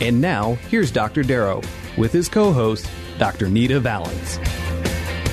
[0.00, 1.24] And now, here's Dr.
[1.24, 1.60] Darrow
[1.96, 3.48] with his co host, Dr.
[3.48, 4.38] Nita Valens.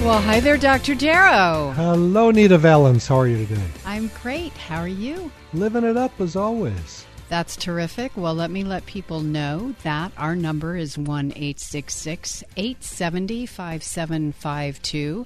[0.02, 0.95] Well, hi there, Dr.
[0.95, 1.72] Darrow.
[1.76, 3.08] Hello, Nita Valens.
[3.08, 3.62] How are you today?
[3.86, 4.52] I'm great.
[4.53, 5.31] How are you?
[5.53, 7.06] Living it up as always.
[7.30, 8.12] That's terrific.
[8.16, 15.25] Well, let me let people know that our number is 1 870 5752.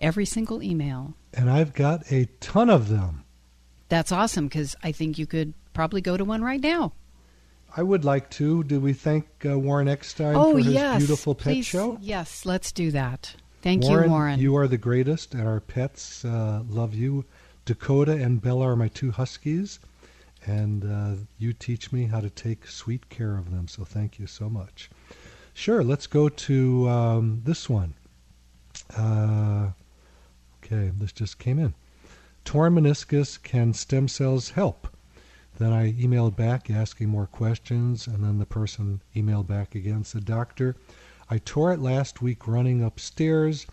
[0.00, 3.24] Every single email and I've got a ton of them.
[3.88, 6.92] That's awesome because I think you could probably go to one right now.
[7.76, 8.62] I would like to.
[8.64, 10.98] Do we thank uh, Warren Eckstein oh, for his yes.
[10.98, 11.98] beautiful pet Please, show?
[12.00, 13.34] Yes, let's do that.
[13.62, 14.40] Thank Warren, you, Warren.
[14.40, 17.24] You are the greatest, and our pets uh, love you.
[17.64, 19.80] Dakota and Bella are my two huskies,
[20.46, 23.66] and uh, you teach me how to take sweet care of them.
[23.66, 24.90] So thank you so much.
[25.54, 27.94] Sure, let's go to um, this one.
[30.64, 31.74] Okay, this just came in.
[32.42, 34.88] Torn meniscus, can stem cells help?
[35.58, 40.24] Then I emailed back asking more questions, and then the person emailed back again said,
[40.24, 40.74] Doctor,
[41.28, 43.66] I tore it last week running upstairs.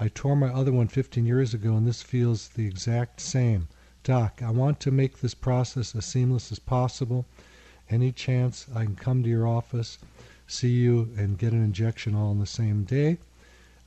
[0.00, 3.68] I tore my other one 15 years ago, and this feels the exact same.
[4.02, 7.26] Doc, I want to make this process as seamless as possible.
[7.90, 9.98] Any chance I can come to your office,
[10.46, 13.18] see you, and get an injection all in the same day?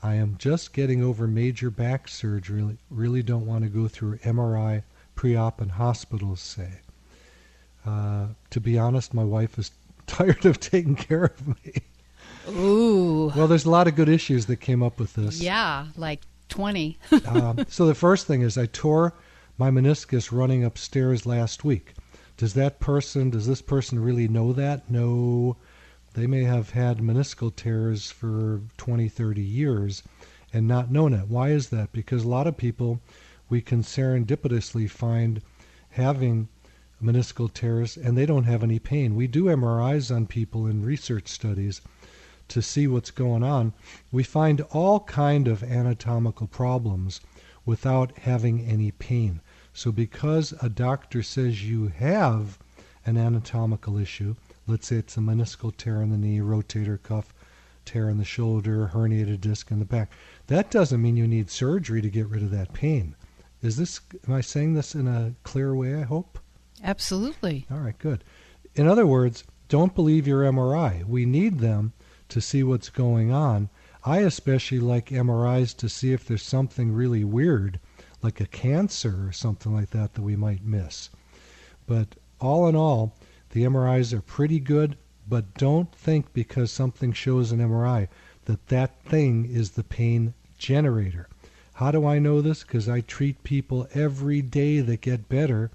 [0.04, 2.78] I am just getting over major back surgery.
[2.90, 4.84] Really don't want to go through MRI,
[5.16, 6.42] pre-op, and hospitals.
[6.42, 6.72] Say.
[7.86, 9.72] Uh, to be honest, my wife is
[10.08, 11.74] tired of taking care of me.
[12.50, 13.32] Ooh.
[13.36, 15.42] Well, there's a lot of good issues that came up with this.
[15.42, 16.98] Yeah, like 20.
[17.28, 19.14] um, so the first thing is I tore
[19.58, 21.94] my meniscus running upstairs last week.
[22.38, 24.90] Does that person, does this person really know that?
[24.90, 25.58] No.
[26.14, 30.04] They may have had meniscal tears for 20, 30 years
[30.52, 31.30] and not known it.
[31.30, 31.94] Why is that?
[31.94, 33.00] Because a lot of people
[33.50, 35.42] we can serendipitously find
[35.92, 36.50] having
[37.02, 39.16] meniscal tears and they don't have any pain.
[39.16, 41.82] We do MRIs on people in research studies
[42.50, 43.72] to see what's going on.
[44.12, 47.22] We find all kind of anatomical problems
[47.66, 49.40] without having any pain.
[49.74, 52.60] So because a doctor says you have
[53.06, 54.36] an anatomical issue,
[54.72, 57.34] Let's say it's a meniscal tear in the knee, rotator cuff
[57.84, 60.14] tear in the shoulder, herniated disc in the back.
[60.48, 63.18] That doesn't mean you need surgery to get rid of that pain.
[63.62, 66.40] Is this, am I saying this in a clear way, I hope?
[66.82, 67.66] Absolutely.
[67.70, 68.24] All right, good.
[68.74, 71.04] In other words, don't believe your MRI.
[71.04, 71.92] We need them
[72.30, 73.68] to see what's going on.
[74.06, 77.78] I especially like MRIs to see if there's something really weird,
[78.22, 81.10] like a cancer or something like that, that we might miss.
[81.88, 83.18] But all in all,
[83.52, 88.08] the MRIs are pretty good, but don't think because something shows an MRI
[88.46, 91.28] that that thing is the pain generator.
[91.74, 92.64] How do I know this?
[92.64, 95.72] Because I treat people every day that get better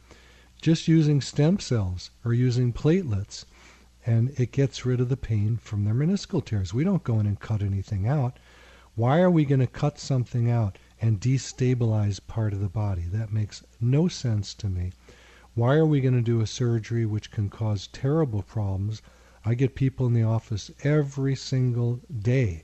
[0.61, 3.45] just using stem cells or using platelets,
[4.05, 6.75] and it gets rid of the pain from their meniscal tears.
[6.75, 8.39] We don't go in and cut anything out.
[8.95, 13.05] Why are we going to cut something out and destabilize part of the body.
[13.13, 14.93] That makes no sense to me.
[15.57, 19.01] Why are we going to do a surgery which can cause terrible problems?
[19.43, 22.63] I get people in the office every single day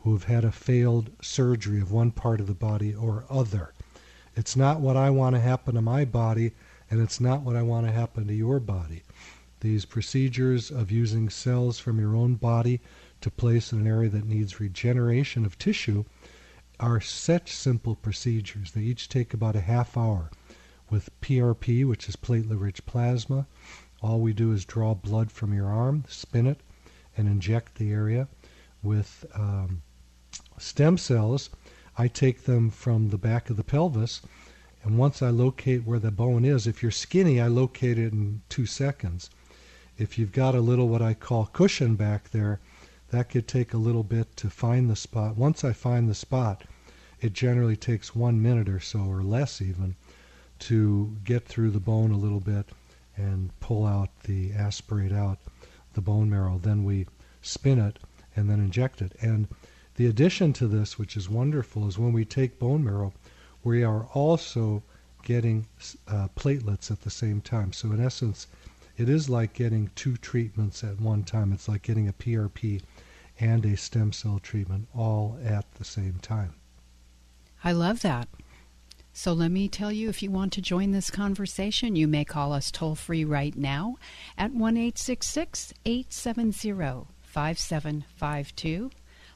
[0.00, 3.72] who have had a failed surgery of one part of the body or other.
[4.34, 6.50] It's not what I want to happen to my body,
[6.90, 9.04] and it's not what I want to happen to your body.
[9.60, 12.80] These procedures of using cells from your own body
[13.20, 16.06] to place in an area that needs regeneration of tissue
[16.80, 18.72] are such simple procedures.
[18.72, 20.32] They each take about a half hour.
[20.92, 23.46] With PRP, which is platelet rich plasma,
[24.02, 26.60] all we do is draw blood from your arm, spin it,
[27.16, 28.28] and inject the area.
[28.82, 29.80] With um,
[30.58, 31.48] stem cells,
[31.96, 34.20] I take them from the back of the pelvis,
[34.84, 38.42] and once I locate where the bone is, if you're skinny, I locate it in
[38.50, 39.30] two seconds.
[39.96, 42.60] If you've got a little what I call cushion back there,
[43.08, 45.38] that could take a little bit to find the spot.
[45.38, 46.64] Once I find the spot,
[47.18, 49.96] it generally takes one minute or so, or less even,
[50.62, 52.68] to get through the bone a little bit
[53.16, 55.38] and pull out the aspirate out
[55.94, 56.58] the bone marrow.
[56.62, 57.06] Then we
[57.40, 57.98] spin it
[58.36, 59.12] and then inject it.
[59.20, 59.48] And
[59.96, 63.12] the addition to this, which is wonderful, is when we take bone marrow,
[63.64, 64.84] we are also
[65.24, 65.66] getting
[66.06, 67.72] uh, platelets at the same time.
[67.72, 68.46] So in essence,
[68.96, 71.52] it is like getting two treatments at one time.
[71.52, 72.82] It's like getting a PRP
[73.40, 76.54] and a stem cell treatment all at the same time.
[77.64, 78.28] I love that.
[79.14, 82.54] So let me tell you if you want to join this conversation, you may call
[82.54, 83.96] us toll free right now
[84.38, 85.74] at 1 870
[87.20, 88.90] 5752.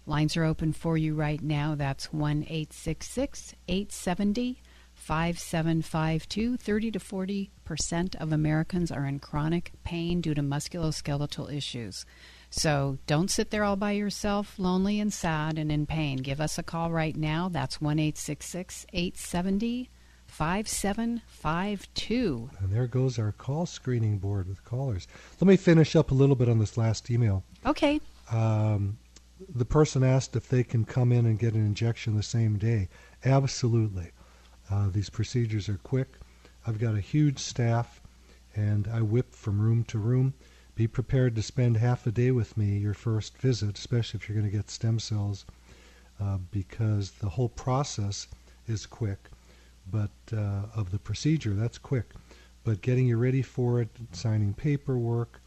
[0.07, 1.75] Lines are open for you right now.
[1.75, 4.63] That's 1 870
[4.95, 6.57] 5752.
[6.57, 12.07] 30 to 40 percent of Americans are in chronic pain due to musculoskeletal issues.
[12.57, 16.17] So don't sit there all by yourself, lonely and sad and in pain.
[16.17, 17.51] Give us a call right now.
[17.51, 19.91] That's 1 870
[20.27, 22.51] 5752.
[22.59, 25.07] And there goes our call screening board with callers.
[25.39, 27.45] Let me finish up a little bit on this last email.
[27.67, 28.01] Okay.
[28.33, 28.97] Um,
[29.55, 32.89] the person asked if they can come in and get an injection the same day.
[33.23, 34.13] Absolutely.
[34.71, 36.09] Uh, these procedures are quick.
[36.67, 38.01] I've got a huge staff,
[38.55, 40.33] and I whip from room to room.
[40.77, 44.37] Be prepared to spend half a day with me your first visit, especially if you're
[44.37, 45.47] going to get stem cells,
[46.21, 48.27] uh, because the whole process
[48.67, 49.31] is quick.
[49.91, 52.11] But uh, of the procedure, that's quick.
[52.63, 55.41] But getting you ready for it, signing paperwork,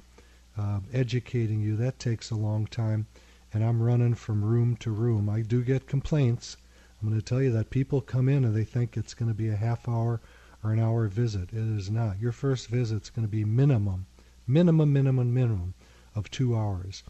[0.57, 3.05] uh, educating you, that takes a long time.
[3.53, 5.29] And I'm running from room to room.
[5.29, 6.57] I do get complaints.
[6.99, 9.37] I'm going to tell you that people come in and they think it's going to
[9.37, 10.21] be a half hour
[10.63, 11.53] or an hour visit.
[11.53, 12.19] It is not.
[12.19, 14.07] Your first visit is going to be minimum
[14.49, 15.75] minimum, minimum, minimum
[16.15, 17.03] of two hours.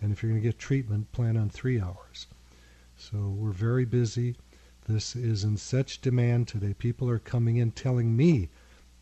[0.00, 2.26] And if you're going to get treatment, plan on three hours.
[2.96, 4.36] So we're very busy.
[4.88, 6.72] This is in such demand today.
[6.72, 8.48] People are coming in telling me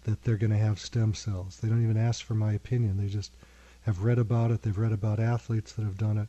[0.03, 1.61] that they're going to have stem cells.
[1.61, 2.97] They don't even ask for my opinion.
[2.97, 3.33] They just
[3.83, 4.63] have read about it.
[4.63, 6.29] They've read about athletes that have done it.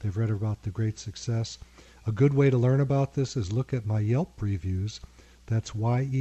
[0.00, 1.58] They've read about the great success.
[2.06, 5.00] A good way to learn about this is look at my Yelp reviews.
[5.46, 6.12] That's yelp.com,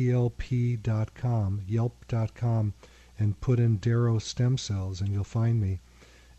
[1.67, 2.73] yelp.com
[3.17, 5.79] and put in Darrow stem cells, and you'll find me.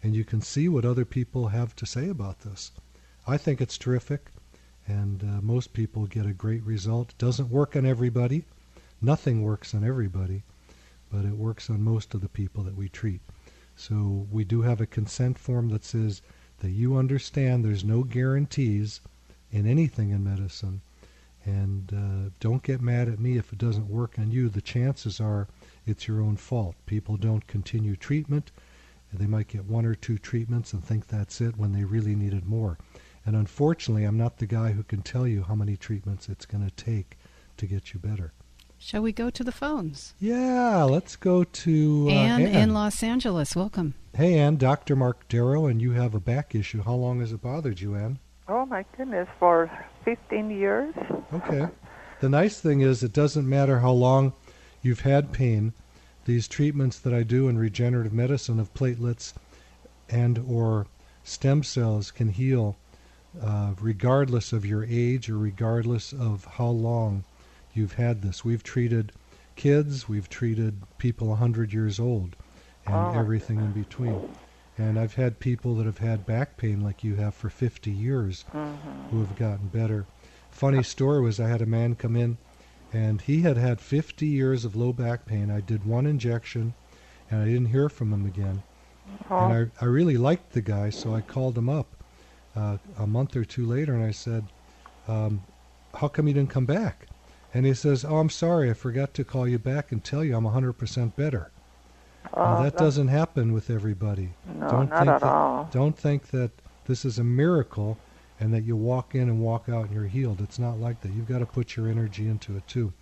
[0.02, 2.70] And you can see what other people have to say about this.
[3.26, 4.26] I think it's terrific,
[4.86, 7.10] and uh, most people get a great result.
[7.10, 8.44] It doesn't work on everybody.
[9.00, 10.42] Nothing works on everybody,
[11.12, 13.20] but it works on most of the people that we treat.
[13.74, 16.22] So we do have a consent form that says
[16.60, 19.00] that you understand there's no guarantees
[19.52, 20.80] in anything in medicine.
[21.44, 24.48] And uh, don't get mad at me if it doesn't work on you.
[24.48, 25.46] The chances are
[25.86, 26.74] it's your own fault.
[26.84, 28.50] People don't continue treatment.
[29.12, 32.44] They might get one or two treatments and think that's it when they really needed
[32.44, 32.76] more.
[33.24, 36.68] And unfortunately, I'm not the guy who can tell you how many treatments it's going
[36.68, 37.16] to take
[37.56, 38.32] to get you better.
[38.78, 40.14] Shall we go to the phones?
[40.20, 43.56] Yeah, let's go to uh, Anne, Anne, in Los Angeles.
[43.56, 43.94] Welcome.
[44.14, 44.94] Hey, Anne, Dr.
[44.94, 46.82] Mark Darrow, and you have a back issue.
[46.82, 48.18] How long has it bothered you, Anne?
[48.48, 49.70] Oh, my goodness, for
[50.04, 50.94] 15 years.
[51.32, 51.68] Okay.
[52.20, 54.34] The nice thing is, it doesn't matter how long
[54.86, 55.72] you've had pain,
[56.24, 59.32] these treatments that I do in regenerative medicine of platelets
[60.08, 60.86] and or
[61.24, 62.76] stem cells can heal
[63.42, 67.24] uh, regardless of your age or regardless of how long
[67.74, 68.44] you've had this.
[68.44, 69.12] We've treated
[69.56, 72.36] kids, we've treated people 100 years old,
[72.86, 73.12] and oh.
[73.18, 74.28] everything in between.
[74.78, 78.44] And I've had people that have had back pain like you have for 50 years
[78.54, 79.08] mm-hmm.
[79.10, 80.06] who have gotten better.
[80.50, 82.38] Funny story was I had a man come in
[82.92, 85.50] and he had had 50 years of low back pain.
[85.50, 86.74] I did one injection,
[87.30, 88.62] and I didn't hear from him again.
[89.28, 91.86] And I, I really liked the guy, so I called him up
[92.56, 94.44] uh, a month or two later, and I said,
[95.08, 95.42] um,
[95.94, 97.06] how come you didn't come back?
[97.54, 100.36] And he says, oh, I'm sorry, I forgot to call you back and tell you
[100.36, 101.50] I'm 100% better.
[102.34, 104.30] Now, Oh, that doesn't happen with everybody.
[104.44, 105.68] No, don't not think at that, all.
[105.70, 106.50] Don't think that
[106.86, 107.98] this is a miracle
[108.38, 110.40] and that you walk in and walk out and you're healed.
[110.40, 111.12] It's not like that.
[111.12, 112.92] You've got to put your energy into it too.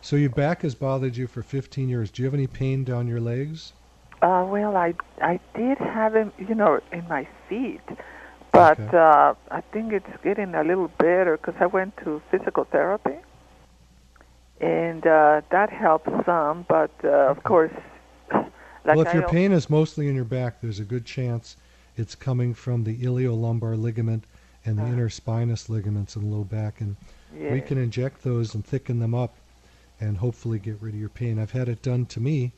[0.00, 2.10] So your back has bothered you for 15 years.
[2.10, 3.72] Do you have any pain down your legs?
[4.22, 7.80] Uh, well, I I did have it, you know, in my feet,
[8.52, 8.96] but Okay.
[8.96, 13.16] uh, I think it's getting a little better because I went to physical therapy,
[14.60, 16.66] and uh, that helps some.
[16.68, 17.72] But uh, of course,
[18.34, 18.50] like
[18.86, 21.56] well, if I your pain is mostly in your back, there's a good chance
[21.96, 24.24] it's coming from the iliolumbar ligament
[24.68, 24.86] and the Uh.
[24.92, 26.80] interspinous ligaments in the low back.
[26.80, 26.96] And
[27.36, 27.52] yeah.
[27.52, 29.34] we can inject those and thicken them up
[30.00, 31.38] and hopefully get rid of your pain.
[31.38, 32.52] I've had it done to me.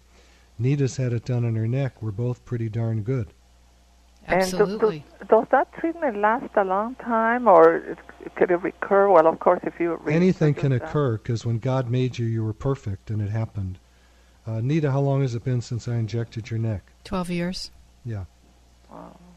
[0.59, 2.03] Nita's had it done on her neck.
[2.03, 3.29] We're both pretty darn good.
[4.29, 5.05] Absolutely.
[5.19, 7.99] And do- do- does that treatment last a long time, or it,
[8.37, 9.09] could it recur?
[9.09, 10.83] Well, of course, if you really Anything can that.
[10.83, 13.79] occur because when God made you, you were perfect and it happened.
[14.47, 16.83] Uh, Nita, how long has it been since I injected your neck?
[17.05, 17.71] 12 years.
[18.05, 18.25] Yeah.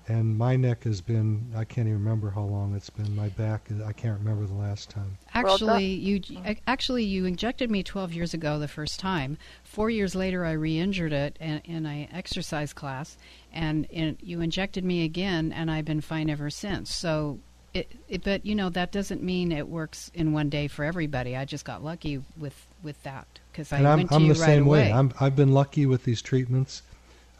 [0.08, 3.16] And my neck has been, I can't even remember how long it's been.
[3.16, 5.18] My back, I can't remember the last time.
[5.34, 6.22] Actually, you
[6.68, 9.38] actually you injected me 12 years ago the first time.
[9.64, 13.18] Four years later, I re-injured it in, in an exercise class,
[13.54, 16.94] and in, you injected me again, and I've been fine ever since.
[16.94, 17.40] So,
[17.74, 21.38] it, it, but you know that doesn't mean it works in one day for everybody.
[21.38, 24.34] I just got lucky with with that because I and I'm, went to I'm you
[24.34, 24.80] the right same away.
[24.82, 24.92] way.
[24.92, 26.82] I'm, I've been lucky with these treatments.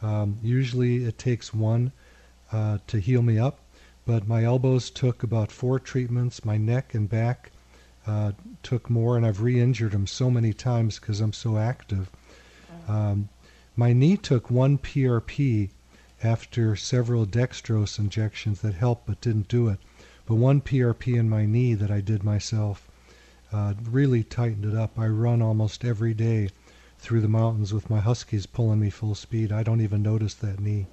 [0.00, 1.92] Um, usually it takes one
[2.54, 3.58] uh, to heal me up,
[4.06, 6.44] but my elbows took about four treatments.
[6.44, 7.50] My neck and back
[8.06, 8.30] uh,
[8.62, 12.10] took more, and I've re-injured them so many times because I'm so active.
[12.86, 13.28] Um,
[13.74, 15.70] my knee took one PRP
[16.22, 19.80] after several dextrose injections that helped but didn't do it.
[20.24, 22.88] But one PRP in my knee that I did myself
[23.52, 24.96] uh, really tightened it up.
[24.96, 26.50] I run almost every day
[27.00, 29.50] through the mountains with my huskies pulling me full speed.
[29.50, 30.86] I don't even notice that knee.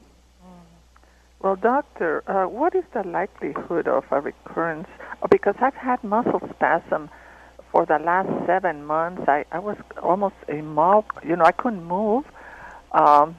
[1.42, 4.88] Well, doctor, uh, what is the likelihood of a recurrence?
[5.24, 7.10] Oh, because I've had muscle spasm
[7.72, 9.24] for the last seven months.
[9.28, 11.10] I, I was almost a immobile.
[11.24, 12.26] You know, I couldn't move.
[12.92, 13.36] Um,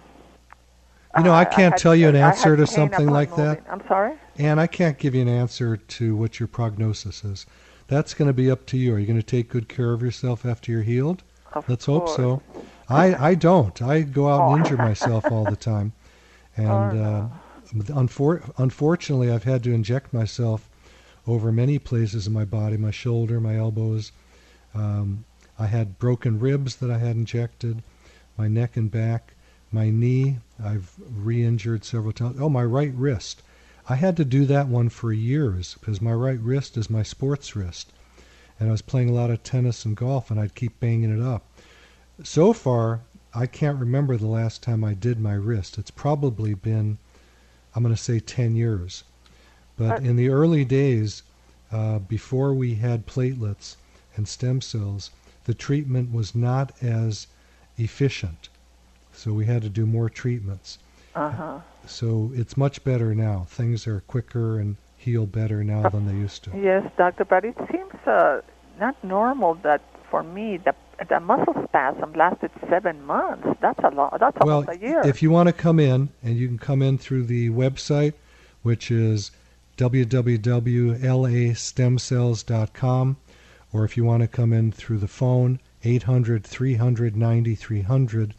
[1.17, 3.63] You know, I I can't had- tell you an answer to something like that.
[3.71, 4.15] I'm sorry.
[4.39, 7.47] And I can't give you an answer to what your prognosis is.
[7.87, 8.95] That's going to be up to you.
[8.95, 11.23] Are you going to take good care of yourself after you're healed?
[11.53, 12.41] Of Let's hope so.
[12.89, 13.81] I, I don't.
[13.83, 14.57] I go out and Oh.
[14.57, 15.93] injure myself all the time.
[16.55, 17.31] And uh, unfor-
[17.73, 20.69] unfortunately, I've had to inject myself
[21.27, 24.13] over many places in my body my shoulder, my elbows.
[24.75, 25.25] Um,
[25.59, 27.83] I had broken ribs that I had injected,
[28.37, 29.35] my neck and back,
[29.71, 30.39] my knee.
[30.63, 32.41] I've re injured several times.
[32.41, 33.43] Oh, my right wrist.
[33.89, 37.57] I had to do that one for years because my right wrist is my sports
[37.57, 37.93] wrist.
[38.59, 41.23] And I was playing a lot of tennis and golf, and I'd keep banging it
[41.23, 41.45] up.
[42.23, 43.01] So far,
[43.35, 45.79] I can't remember the last time I did my wrist.
[45.79, 46.99] It's probably been,
[47.75, 49.05] I'm going to say 10 years.
[49.79, 51.23] But Uh, in the early days,
[51.71, 53.77] uh, before we had platelets
[54.17, 55.11] and stem cells,
[55.45, 57.27] the treatment was not as
[57.79, 58.49] efficient.
[59.13, 60.79] So we had to do more treatments.
[61.15, 61.59] Uh huh.
[61.87, 63.47] So it's much better now.
[63.49, 66.51] Things are quicker and heal better now than they used to.
[66.57, 68.41] Yes, doctor, but it seems uh,
[68.79, 70.75] not normal that for me the
[71.09, 73.47] the muscle spasm lasted seven months.
[73.61, 74.19] That's a lot.
[74.21, 75.01] That's Well, almost a year.
[75.05, 78.15] if you want to come in, and you can come in through the website,
[78.63, 79.31] which is
[81.83, 83.17] www.lastemcells.com,
[83.73, 88.35] or if you want to come in through the phone, 800 300 9300,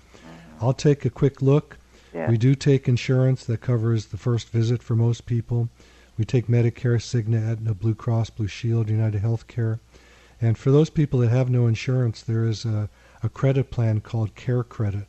[0.62, 1.78] I'll take a quick look.
[2.14, 2.30] yeah.
[2.30, 5.70] We do take insurance that covers the first visit for most people.
[6.18, 9.80] We take Medicare, Cigna, Aetna, Blue Cross, Blue Shield, United Healthcare.
[10.44, 12.90] And for those people that have no insurance, there is a,
[13.24, 15.06] a credit plan called Care Credit,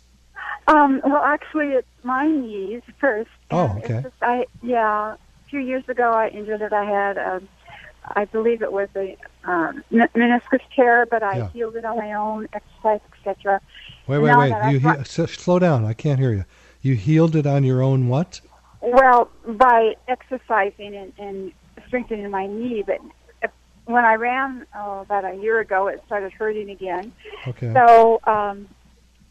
[0.67, 3.29] Um, well, actually, it's my knees first.
[3.49, 4.01] Oh, And it's okay.
[4.03, 5.17] just- I yeah, a
[5.49, 6.71] few years ago I injured it.
[6.73, 7.47] I had, um,
[8.05, 11.49] I believe it was a um, meniscus tear, but I Yeah.
[11.49, 13.59] healed it on my own, exercise, etc.
[14.07, 14.71] Wait, wait, Now wait.
[14.73, 15.85] You got- he- s- slow down.
[15.85, 16.45] I can't hear you.
[16.81, 18.41] You healed it on your own what?
[18.81, 21.51] Well, by exercising and, and
[21.87, 23.01] strengthening my knee, but if,
[23.89, 27.11] when I ran oh, about a year ago, it started hurting again.
[27.47, 27.73] Okay.
[27.73, 28.67] So um,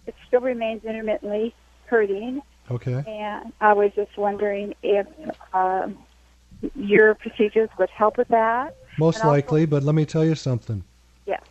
[0.07, 1.55] it still remains intermittently
[1.87, 2.43] hurting.
[2.69, 3.05] Okay.
[3.07, 5.07] And I was just wondering if
[5.55, 5.97] um,
[6.75, 8.75] your procedures would help with that.
[8.99, 10.83] Most And also- likely, but let me tell you something.
[11.25, 11.43] Yes.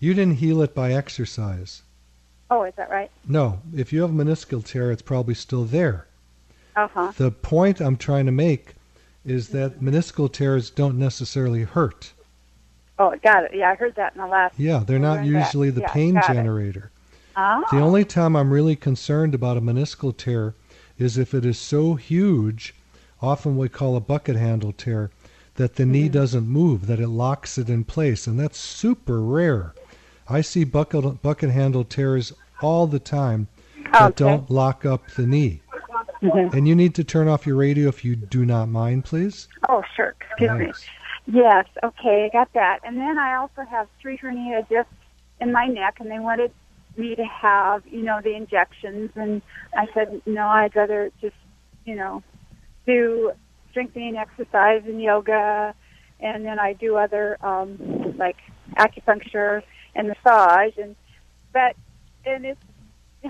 [0.00, 1.82] You didn't heal it by exercise.
[2.50, 3.12] Oh, is that right?
[3.28, 3.60] No.
[3.76, 6.08] If you have a meniscal tear, it's probably still there.
[6.74, 7.12] Uh huh.
[7.16, 8.74] The point I'm trying to make
[9.24, 12.12] is that meniscal tears don't necessarily hurt.
[13.00, 13.52] Oh, got it.
[13.54, 14.58] Yeah, I heard that in the last.
[14.58, 15.38] Yeah, they're not learned that.
[15.46, 16.90] usually the Yeah, pain generator.
[17.34, 17.64] Oh.
[17.72, 20.52] The only time I'm really concerned about a meniscal tear
[20.98, 22.74] is if it is so huge,
[23.22, 25.10] often we call a bucket handle tear,
[25.54, 25.92] that the Mm-hmm.
[25.92, 29.72] knee doesn't move, that it locks it in place, and that's super rare.
[30.28, 33.48] I see bucket bucket handle tears all the time
[33.92, 34.14] that Okay.
[34.24, 35.62] don't lock up the knee.
[36.22, 36.52] Mhm.
[36.52, 39.48] And you need to turn off your radio if you do not mind, please.
[39.70, 40.14] Oh, sure.
[40.20, 40.80] Excuse Thanks.
[40.82, 40.86] me.
[41.32, 41.66] Yes.
[41.82, 42.80] Okay, I got that.
[42.84, 44.92] And then I also have three herniated discs
[45.40, 46.52] in my neck, and they wanted
[46.96, 49.40] me to have, you know, the injections, and
[49.76, 50.46] I said no.
[50.48, 51.36] I'd rather just,
[51.84, 52.22] you know,
[52.84, 53.32] do
[53.70, 55.74] strengthening exercise and yoga,
[56.18, 58.36] and then I do other um, like
[58.76, 59.62] acupuncture
[59.94, 60.96] and massage, and
[61.52, 61.76] but
[62.26, 62.60] and it's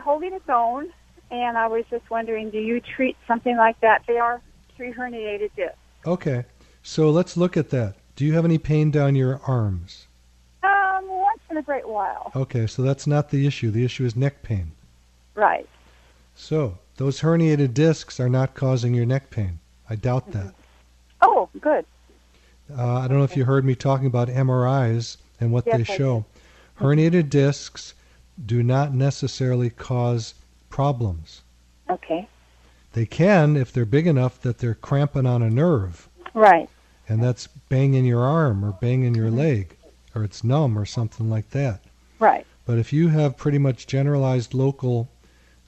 [0.02, 0.88] holding its own.
[1.30, 4.02] And I was just wondering, do you treat something like that?
[4.08, 4.40] They are
[4.76, 5.76] three herniated discs.
[6.06, 6.44] Okay,
[6.82, 7.94] so let's look at that.
[8.16, 10.06] Do you have any pain down your arms?
[10.62, 12.32] Um, once in a great while.
[12.34, 13.70] Okay, so that's not the issue.
[13.70, 14.72] The issue is neck pain.
[15.34, 15.68] Right.
[16.34, 19.58] So, those herniated discs are not causing your neck pain.
[19.88, 20.54] I doubt that.
[21.22, 21.84] Oh, good.
[22.76, 25.84] Uh, I don't know if you heard me talking about MRIs and what Yes, they
[25.84, 26.24] show.
[26.78, 27.94] Herniated discs
[28.44, 30.34] do not necessarily cause
[30.68, 31.42] problems.
[31.88, 32.28] Okay.
[32.92, 36.68] They can if they're big enough that they're cramping on a nerve, Right.
[37.08, 39.76] and that's banging your arm or banging your leg,
[40.14, 41.80] or it's numb or something like that.
[42.20, 42.46] Right.
[42.66, 45.08] But if you have pretty much generalized local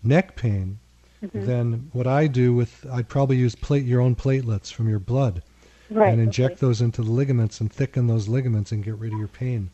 [0.03, 0.79] neck pain,
[1.23, 1.47] Mm-hmm.
[1.47, 5.41] then what I do with I'd probably use plate your own platelets from your blood
[5.89, 6.13] Right.
[6.13, 6.67] and inject okay.
[6.67, 9.71] those into the ligaments and thicken those ligaments and get rid of your pain.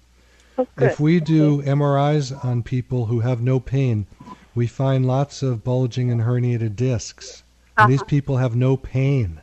[0.58, 0.66] Oh.
[0.76, 4.06] If we do MRIs on people who have no pain,
[4.54, 7.42] we find lots of bulging and herniated discs.
[7.78, 8.08] And these Uh-huh.
[8.08, 9.40] people have no pain.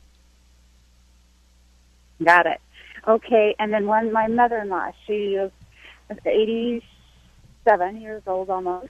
[2.23, 2.62] Got it.
[3.08, 3.56] Okay.
[3.60, 5.51] And then one, my mother-in-law, she is
[6.25, 8.89] 87 years old almost,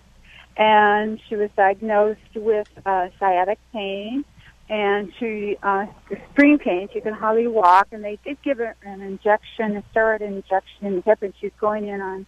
[0.58, 4.26] and she was diagnosed with uh, sciatic pain
[4.70, 5.86] and she uh,
[6.32, 6.90] spring pain.
[6.92, 10.96] She can hardly walk, and they did give her an injection, a steroid injection in
[10.98, 12.26] the hip, and she's going in on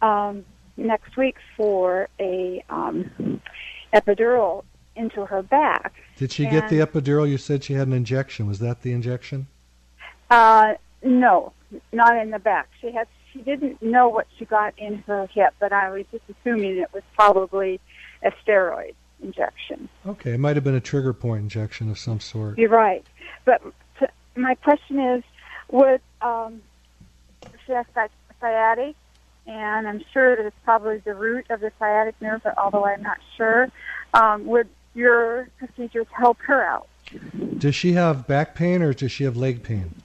[0.00, 0.44] um,
[0.76, 3.40] next week for a um,
[3.92, 5.94] epidural into her back.
[6.16, 7.28] Did she get the epidural?
[7.28, 8.46] You said she had an injection.
[8.46, 9.48] Was that the injection?
[10.30, 11.52] Uh, no,
[11.92, 12.68] not in the back.
[12.80, 13.06] She had.
[13.32, 16.92] She didn't know what she got in her hip, but I was just assuming it
[16.92, 17.78] was probably
[18.24, 19.88] a steroid injection.
[20.04, 22.58] Okay, it might have been a trigger point injection of some sort.
[22.58, 23.06] You're right.
[23.44, 23.62] But
[24.00, 25.22] t- my question is,
[25.70, 26.60] would um,
[27.66, 28.08] she has sci-
[28.40, 28.96] sciatic,
[29.46, 33.02] and I'm sure that it's probably the root of the sciatic nerve, but although I'm
[33.02, 33.68] not sure,
[34.12, 36.88] um, would your procedures help her out?
[37.58, 40.02] Does she have back pain or does she have leg pain?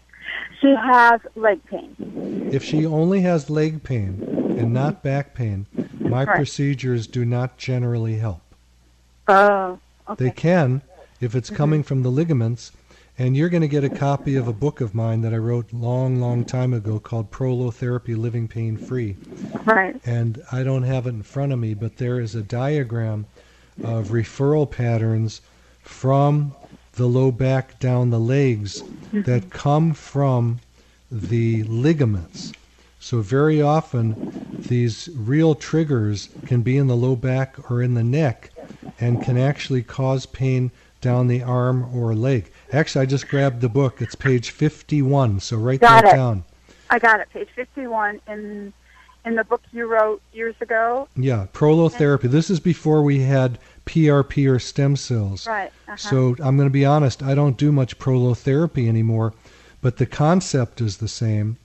[0.66, 2.50] She has leg pain.
[2.52, 5.68] If she only has leg pain and not back pain,
[6.00, 6.36] my Right.
[6.36, 8.42] procedures do not generally help.
[9.28, 9.78] Oh,
[10.10, 10.26] okay.
[10.26, 10.82] They can
[11.22, 11.58] if it's mm-hmm.
[11.58, 12.72] coming from the ligaments.
[13.20, 15.72] And you're going to get a copy of a book of mine that I wrote
[15.72, 19.18] long, long time ago called Prolotherapy Living Pain Free.
[19.66, 19.96] Right.
[20.04, 23.28] And I don't have it in front of me, but there is a diagram
[23.84, 25.42] of referral patterns
[25.84, 26.56] from
[26.96, 28.82] the low back down the legs
[29.12, 29.50] that mm-hmm.
[29.50, 30.60] come from
[31.12, 32.54] the ligaments.
[33.00, 38.04] So very often, these real triggers can be in the low back or in the
[38.04, 38.50] neck,
[39.00, 42.52] and can actually cause pain down the arm or leg.
[42.74, 44.02] Actually, I just grabbed the book.
[44.02, 45.40] It's page 51.
[45.40, 46.16] So write Got that it.
[46.16, 46.46] down.
[46.90, 48.74] I got it, page 51 in
[49.26, 51.08] in the book you wrote years ago.
[51.16, 52.30] Yeah, prolotherapy.
[52.30, 55.48] This is before we had PRP or stem cells.
[55.48, 55.72] Right.
[55.88, 55.96] Uh-huh.
[55.96, 59.34] So I'm going to be honest, I don't do much prolotherapy anymore,
[59.82, 61.58] but the concept is the same,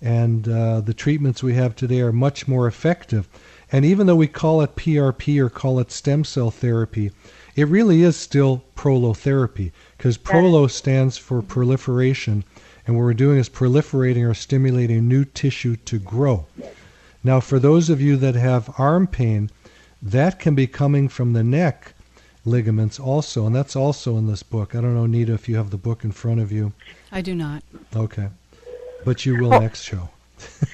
[0.00, 3.28] and uh, the treatments we have today are much more effective.
[3.70, 7.12] And even though we call it PRP or call it stem cell therapy,
[7.54, 12.44] it really is still prolotherapy because prolo stands for proliferation,
[12.86, 16.46] and what we're doing is proliferating or stimulating new tissue to grow.
[17.22, 19.50] Now, for those of you that have arm pain,
[20.02, 21.92] that can be coming from the neck
[22.44, 24.74] ligaments also, and that's also in this book.
[24.74, 26.72] I don't know, Nita, if you have the book in front of you.
[27.12, 27.62] I do not.
[27.94, 28.28] Okay.
[29.04, 30.08] But you will next show.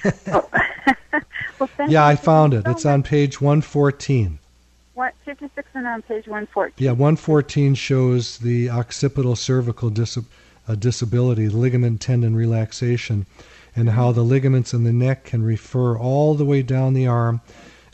[0.25, 2.63] well, thank Yeah, you I found it.
[2.65, 4.39] so It's on page 114.
[4.93, 6.73] What, 56 and on page 114.
[6.77, 10.17] Yeah, 114 shows the occipital cervical dis-
[10.67, 13.25] uh, disability, ligament tendon relaxation,
[13.75, 17.41] and how the ligaments in the neck can refer all the way down the arm,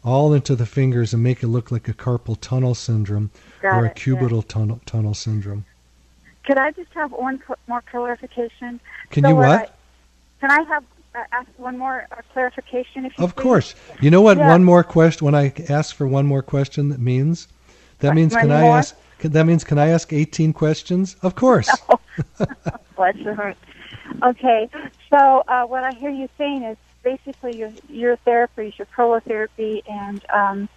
[0.04, 3.30] all into the fingers, and make it look like a carpal tunnel syndrome
[3.62, 4.14] Got or a it, yeah.
[4.16, 5.66] cubital tunnel, tunnel syndrome.
[6.46, 8.80] Could I just have one more clarification?
[9.12, 9.50] Can So you what?
[9.50, 9.70] I-
[10.40, 10.84] can I have
[11.14, 13.06] uh, ask one more uh, clarification?
[13.06, 13.42] If you Of please?
[13.44, 13.76] course.
[14.02, 14.48] You know what Yeah.
[14.50, 17.48] one more question when I ask for one more question that means?
[18.00, 18.78] That What, means can I more?
[18.78, 21.16] ask can- that means can I ask 18 questions?
[21.22, 21.70] Of course.
[22.96, 23.56] Bless your heart.
[24.24, 24.68] Okay,
[25.12, 30.22] so uh, what I hear you saying is basically your your therapies, your prolotherapy and
[30.34, 30.70] um,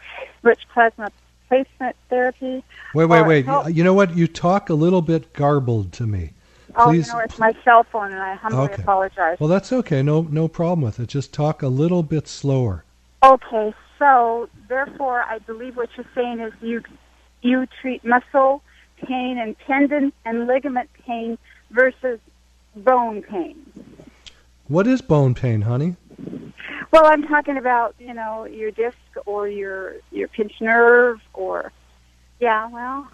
[0.43, 1.11] rich plasma
[1.49, 2.65] placement therapy.
[2.95, 3.45] Wait, wait, wait.
[3.45, 4.17] help- You know what?
[4.17, 6.31] You talk a little bit garbled to me.
[6.77, 7.07] Oh, Please.
[7.07, 8.83] you know, it's my cell phone, and I humbly Okay.
[8.83, 9.39] apologize.
[9.39, 10.03] Well, that's okay.
[10.03, 11.07] No, no problem with it.
[11.09, 12.83] Just talk a little bit slower.
[13.23, 16.83] Okay, so therefore, I believe what you're saying is you
[17.43, 18.63] you treat muscle
[19.07, 21.37] pain and tendon and ligament pain
[21.71, 22.19] versus
[22.75, 23.57] bone pain.
[24.67, 25.97] What is bone pain, honey?
[26.91, 28.97] Well, I'm talking about you know your disc
[29.27, 31.73] or your your pinched nerve or
[32.41, 32.69] yeah.
[32.69, 33.09] Well,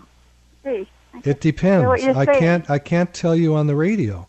[0.65, 0.89] see,
[1.25, 1.87] It depends.
[2.05, 2.69] I can't.
[2.71, 4.27] I can't tell you on the radio.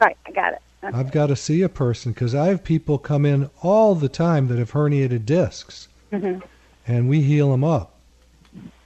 [0.00, 0.60] right, I got it.
[0.82, 0.96] Okay.
[0.98, 4.48] I've got to see a person because I have people come in all the time
[4.48, 6.42] that have herniated discs, Mhm.
[6.86, 7.94] and we heal them up.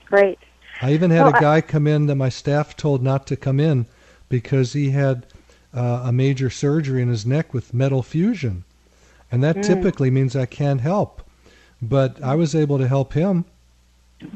[0.05, 0.39] Great.
[0.81, 3.35] I even had Well, a I- guy come in that my staff told not to
[3.35, 3.85] come in
[4.29, 5.25] because he had
[5.73, 8.63] uh, a major surgery in his neck with metal fusion.
[9.31, 9.63] And that Mm.
[9.63, 11.21] typically means I can't help.
[11.81, 13.45] But I was able to help him.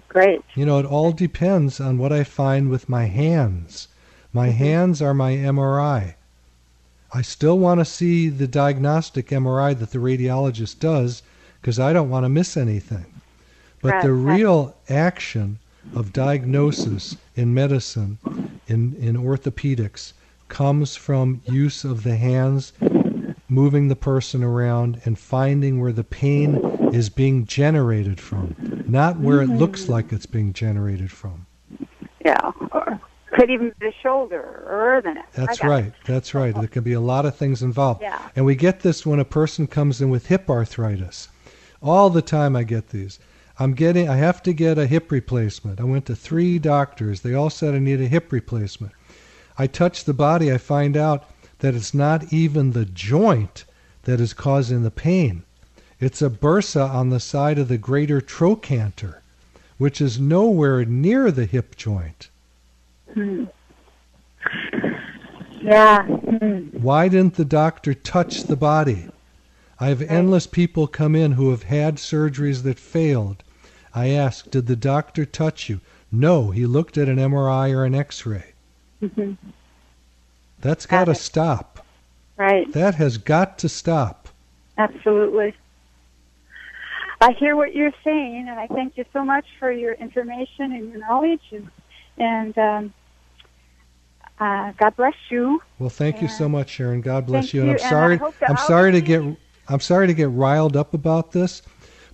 [0.08, 0.42] Great.
[0.56, 3.88] You know, it all depends on what I find with my hands.
[4.32, 4.58] My Mm-hmm.
[4.58, 6.16] hands are my MRI.
[7.14, 11.22] I still want to see the diagnostic MRI that the radiologist does
[11.62, 13.08] because I don't want to miss anything.
[13.82, 14.38] But the Right, right.
[14.38, 15.60] real action
[15.94, 18.20] of diagnosis in medicine,
[18.68, 20.14] in, in orthopedics,
[20.48, 22.74] comes from use of the hands,
[23.54, 26.56] moving the person around, and finding where the pain
[26.92, 28.56] is being generated from,
[28.88, 29.60] not where it mm-hmm.
[29.60, 31.46] looks like it's being generated from.
[32.26, 32.52] Yeah.
[32.72, 33.00] Or
[33.34, 35.28] could even be the shoulder or the neck.
[35.34, 35.68] That's That's it.
[35.68, 35.94] right.
[36.06, 36.54] That's right.
[36.54, 38.02] There can be a lot of things involved.
[38.02, 38.30] Yeah.
[38.36, 41.30] And we get this when a person comes in with hip arthritis.
[41.82, 43.20] All the time I get these.
[43.60, 45.80] I'm getting I have to get a hip replacement.
[45.80, 47.22] I went to 3 doctors.
[47.22, 48.94] They all said I need a hip replacement.
[49.58, 51.30] I touch the body, I find out
[51.64, 53.64] that it's not even the joint
[54.04, 55.44] that is causing the pain.
[55.98, 59.22] It's a bursa on the side of the greater trochanter,
[59.78, 62.28] which is nowhere near the hip joint.
[63.14, 63.46] Hmm.
[65.62, 66.04] Yeah.
[66.04, 66.58] Hmm.
[66.74, 69.08] Why didn't the doctor touch the body?
[69.80, 73.42] I have endless people come in who have had surgeries that failed.
[73.96, 75.80] I ask, did the doctor touch you?
[76.12, 78.52] No, he looked at an MRI or an X-ray.
[79.02, 79.38] Mhm.
[80.64, 81.86] That's got to stop.
[82.38, 82.72] Right.
[82.72, 84.30] That has got to stop.
[84.78, 85.54] Absolutely.
[87.20, 90.90] I hear what you're saying, and I thank you so much for your information and
[90.90, 91.70] your knowledge, and,
[92.18, 92.94] and um,
[94.40, 95.62] uh, God bless you.
[95.80, 97.02] Well, thank you so much, Sharon.
[97.02, 97.62] God bless you.
[97.62, 98.18] And I'm and sorry.
[98.18, 99.22] that I'm sorry to get.
[99.68, 101.62] I'm sorry to get riled up about this,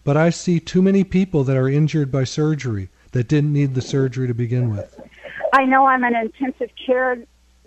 [0.03, 3.81] but I see too many people that are injured by surgery that didn't need the
[3.81, 4.99] surgery to begin with.
[5.53, 7.17] I know I'm an intensive care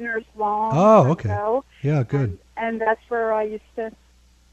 [0.03, 1.31] nurse long Oh, okay.
[1.31, 2.39] ago, Yeah, um, good.
[2.57, 3.93] and that's where I used to.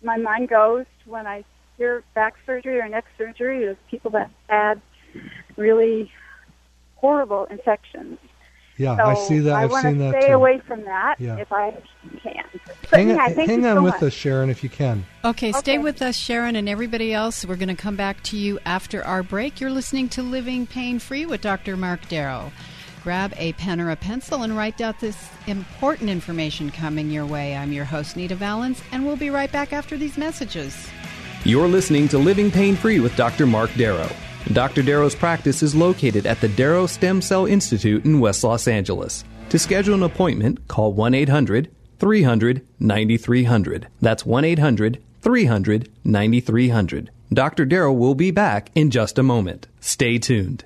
[0.04, 1.44] My mind goes when I
[1.78, 4.82] hear back surgery or neck surgery is people that had
[5.58, 6.12] really
[6.96, 8.18] horrible infections.
[8.78, 9.56] Yeah, so I see that.
[9.56, 10.34] I I've want to stay too.
[10.34, 11.36] away from that Yeah.
[11.36, 11.72] if I
[12.24, 12.34] can.
[12.94, 14.04] hang yeah, on, thank hang you on so with much.
[14.04, 15.06] us, Sharon, if you can.
[15.26, 15.78] Okay, stay Okay.
[15.80, 17.44] with us, Sharon, and everybody else.
[17.46, 19.60] We're going to come back to you after our break.
[19.60, 21.76] You're listening to Living Pain Free with Dr.
[21.76, 22.54] Mark Darrow.
[23.04, 27.56] Grab a pen or a pencil and write down this important information coming your way.
[27.56, 30.76] I'm your host, Nita Valens, and we'll be right back after these messages.
[31.46, 33.46] You're listening to Living Pain Free with Dr.
[33.46, 34.10] Mark Darrow.
[34.52, 34.82] Dr.
[34.82, 39.24] Darrow's practice is located at the Darrow Stem Cell Institute in West Los Angeles.
[39.50, 43.88] To schedule an appointment, call 1 800 300 9300.
[44.02, 47.12] That's 1 800 300 9300.
[47.32, 47.66] Dr.
[47.66, 49.68] Darrow will be back in just a moment.
[49.80, 50.66] Stay tuned.